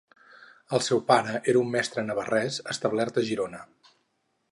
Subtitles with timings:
[0.77, 3.61] El seu pare era un mestre navarrès establert a Girona.